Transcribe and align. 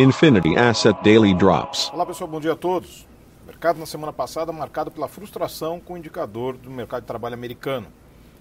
Infinity 0.00 0.56
Asset 0.56 0.98
Daily 1.04 1.34
Drops. 1.34 1.90
Olá 1.92 2.06
pessoal, 2.06 2.26
bom 2.26 2.40
dia 2.40 2.54
a 2.54 2.56
todos. 2.56 3.06
O 3.44 3.46
mercado 3.46 3.78
na 3.78 3.84
semana 3.84 4.10
passada 4.14 4.50
marcado 4.50 4.90
pela 4.90 5.06
frustração 5.06 5.78
com 5.78 5.92
o 5.92 5.96
indicador 5.98 6.56
do 6.56 6.70
mercado 6.70 7.02
de 7.02 7.06
trabalho 7.06 7.34
americano. 7.34 7.86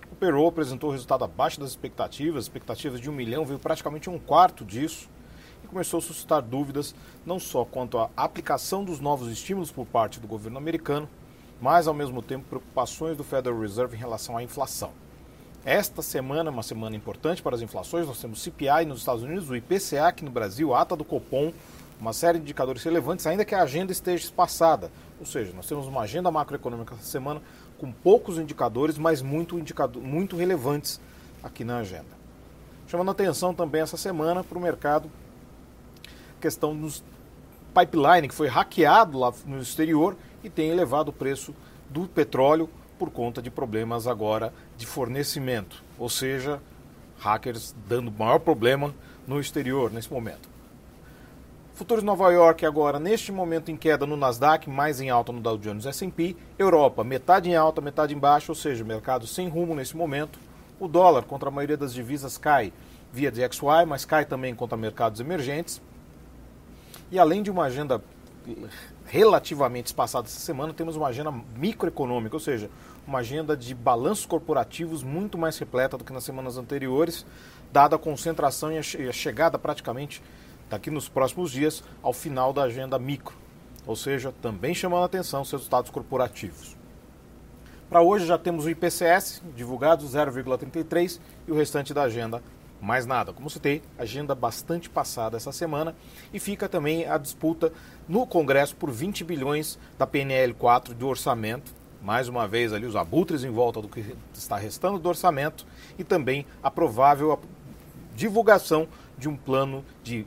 O 0.10 0.16
payroll 0.16 0.48
apresentou 0.48 0.90
resultado 0.90 1.26
abaixo 1.26 1.60
das 1.60 1.72
expectativas, 1.72 2.46
expectativas 2.46 3.02
de 3.02 3.10
um 3.10 3.14
milhão 3.14 3.44
veio 3.44 3.60
praticamente 3.60 4.10
um 4.10 4.18
quarto 4.18 4.64
disso 4.64 5.10
e 5.62 5.68
começou 5.68 5.98
a 5.98 6.02
suscitar 6.02 6.42
dúvidas 6.42 6.96
não 7.26 7.38
só 7.38 7.66
quanto 7.66 7.98
à 7.98 8.10
aplicação 8.16 8.86
dos 8.86 9.02
novos 9.02 9.30
estímulos 9.30 9.70
por 9.70 9.86
parte 9.86 10.18
do 10.18 10.30
governo 10.30 10.58
americano, 10.58 11.10
mas 11.60 11.90
ao 11.90 11.94
mesmo 11.94 12.22
tempo 12.22 12.46
preocupações 12.48 13.18
do 13.18 13.24
Federal 13.26 13.60
Reserve 13.60 13.98
em 13.98 14.00
relação 14.00 14.38
à 14.38 14.42
inflação. 14.42 14.94
Esta 15.66 16.02
semana 16.02 16.50
é 16.50 16.54
uma 16.54 16.64
semana 16.64 16.96
importante 16.96 17.42
para 17.42 17.56
as 17.56 17.62
inflações. 17.62 18.08
Nós 18.08 18.20
temos 18.20 18.42
CPI 18.42 18.86
nos 18.88 19.00
Estados 19.00 19.24
Unidos, 19.24 19.50
o 19.50 19.56
IPCA 19.56 20.08
aqui 20.08 20.24
no 20.24 20.32
Brasil, 20.32 20.74
a 20.74 20.82
ata 20.82 20.96
do 20.96 21.04
Copom, 21.04 21.52
uma 22.00 22.14
série 22.14 22.38
de 22.38 22.46
indicadores 22.46 22.82
relevantes, 22.82 23.28
ainda 23.28 23.44
que 23.44 23.54
a 23.54 23.62
agenda 23.62 23.92
esteja 23.92 24.24
espaçada. 24.24 24.90
Ou 25.20 25.26
seja, 25.26 25.52
nós 25.54 25.68
temos 25.68 25.86
uma 25.86 26.02
agenda 26.02 26.32
macroeconômica 26.32 26.96
essa 26.96 27.04
semana 27.04 27.42
com 27.78 27.92
poucos 27.92 28.38
indicadores, 28.38 28.98
mas 28.98 29.22
muito, 29.22 29.60
indicador, 29.60 30.02
muito 30.02 30.38
relevantes 30.38 31.00
aqui 31.44 31.66
na 31.66 31.80
agenda. 31.80 32.18
Chamando 32.88 33.12
atenção 33.12 33.54
também 33.54 33.82
essa 33.82 33.98
semana 33.98 34.46
para 34.46 34.58
o 34.58 34.62
mercado, 34.62 35.12
questão 36.40 36.74
dos 36.74 37.04
pipeline, 37.74 38.30
que 38.30 38.34
foi 38.34 38.48
hackeado 38.48 39.20
lá 39.20 39.34
no 39.46 39.60
exterior 39.60 40.16
e 40.42 40.50
tem 40.50 40.70
elevado 40.70 41.10
o 41.10 41.14
preço 41.14 41.54
do 41.90 42.08
petróleo 42.08 42.70
por 43.00 43.10
conta 43.10 43.42
de 43.42 43.50
problemas 43.50 44.06
agora 44.06 44.54
de 44.78 44.86
fornecimento, 44.86 45.82
ou 45.98 46.10
seja, 46.10 46.62
hackers 47.18 47.74
dando 47.88 48.12
maior 48.12 48.40
problema 48.40 48.94
no 49.26 49.40
exterior 49.40 49.90
nesse 49.90 50.12
momento. 50.12 50.50
Futuros 51.74 52.04
Nova 52.04 52.30
York 52.30 52.66
agora, 52.66 53.00
neste 53.00 53.32
momento 53.32 53.72
em 53.72 53.78
queda 53.78 54.06
no 54.06 54.18
Nasdaq, 54.18 54.70
mais 54.70 55.00
em 55.00 55.10
alta 55.10 55.32
no 55.32 55.40
Dow 55.40 55.58
Jones 55.58 55.86
S&P. 55.86 56.36
Europa, 56.58 57.06
metade 57.06 57.50
em 57.50 57.56
alta, 57.56 57.80
metade 57.80 58.14
em 58.14 58.20
baixa, 58.20 58.52
ou 58.52 58.56
seja, 58.56 58.84
mercado 58.84 59.26
sem 59.26 59.48
rumo 59.48 59.74
nesse 59.74 59.96
momento. 59.96 60.38
O 60.78 60.90
dólar 60.90 61.24
contra 61.24 61.48
a 61.48 61.52
maioria 61.52 61.78
das 61.78 61.94
divisas 61.94 62.38
cai 62.38 62.74
via 63.14 63.32
DXY, 63.32 63.86
mas 63.88 64.04
cai 64.04 64.26
também 64.26 64.54
contra 64.54 64.78
mercados 64.78 65.22
emergentes. 65.22 65.82
E 67.10 67.18
além 67.18 67.42
de 67.42 67.50
uma 67.50 67.64
agenda 67.64 68.04
relativamente 69.06 69.88
espaçada 69.88 70.28
essa 70.28 70.40
semana, 70.40 70.74
temos 70.74 70.96
uma 70.96 71.08
agenda 71.08 71.32
microeconômica, 71.56 72.36
ou 72.36 72.40
seja, 72.40 72.70
uma 73.08 73.20
agenda 73.20 73.56
de 73.58 73.74
balanços 73.74 74.26
corporativos 74.26 75.04
muito 75.04 75.38
mais 75.38 75.58
repleta 75.58 75.98
do 75.98 76.04
que 76.04 76.14
nas 76.14 76.24
semanas 76.24 76.58
anteriores, 76.58 77.26
dada 77.72 77.96
a 77.96 78.00
concentração 78.00 78.72
e 78.72 78.78
a 78.78 79.12
chegada 79.12 79.58
praticamente 79.58 80.22
daqui 80.70 80.92
nos 80.92 81.10
próximos 81.10 81.52
dias 81.52 81.84
ao 82.02 82.14
final 82.14 82.54
da 82.54 82.64
agenda 82.64 83.00
micro, 83.00 83.36
ou 83.86 83.96
seja, 83.96 84.34
também 84.42 84.76
chamando 84.76 85.04
a 85.04 85.06
atenção 85.06 85.42
os 85.42 85.52
resultados 85.52 85.90
corporativos. 85.90 86.78
Para 87.90 88.02
hoje 88.02 88.28
já 88.28 88.38
temos 88.38 88.66
o 88.66 88.70
IPCS 88.70 89.42
divulgado 89.56 90.06
0,33 90.06 91.20
e 91.48 91.52
o 91.52 91.56
restante 91.56 91.92
da 91.92 92.04
agenda 92.04 92.44
mais 92.82 93.06
nada. 93.06 93.34
Como 93.34 93.50
citei, 93.50 93.82
agenda 93.98 94.34
bastante 94.34 94.90
passada 94.90 95.38
essa 95.38 95.52
semana 95.52 95.96
e 96.34 96.40
fica 96.40 96.70
também 96.70 97.06
a 97.08 97.18
disputa 97.18 97.72
no 98.08 98.26
Congresso 98.26 98.76
por 98.76 98.92
20 98.92 99.24
bilhões 99.24 99.78
da 99.98 100.08
PNL 100.08 100.54
4 100.54 100.96
de 100.96 101.06
orçamento. 101.06 101.74
Mais 102.02 102.30
uma 102.30 102.48
vez 102.48 102.72
ali 102.72 102.86
os 102.86 102.96
abutres 102.96 103.44
em 103.44 103.52
volta 103.52 103.82
do 103.82 103.90
que 103.90 104.16
está 104.34 104.58
restando 104.58 104.98
do 104.98 105.10
orçamento 105.10 105.66
e 105.98 106.04
também 106.04 106.46
a 106.64 106.72
provável 106.72 107.40
divulgação 108.16 108.88
de 109.18 109.28
um 109.28 109.36
plano 109.36 109.84
de 110.02 110.26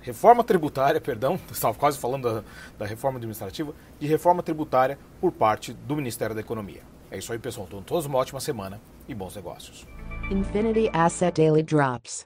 reforma 0.00 0.42
tributária, 0.42 1.00
perdão, 1.02 1.38
estava 1.50 1.74
quase 1.74 1.98
falando 1.98 2.34
da, 2.34 2.44
da, 2.80 2.86
reforma 2.86 3.18
administrativa, 3.18 3.72
de 3.98 4.06
reforma 4.06 4.42
tributária 4.42 4.98
por 5.20 5.32
parte 5.32 5.72
do 5.72 5.96
Ministério 5.96 6.34
da 6.34 6.40
Economia. 6.40 6.82
É 7.10 7.18
isso 7.18 7.32
aí, 7.32 7.38
pessoal. 7.38 7.66
Então, 7.68 7.82
todos 7.82 8.06
uma 8.06 8.18
ótima 8.18 8.40
semana 8.40 8.80
e 9.08 9.14
bons 9.14 9.36
negócios. 9.36 9.86
Infinity 10.32 10.88
Asset 10.94 11.34
Daily 11.34 11.62
Drops. 11.62 12.24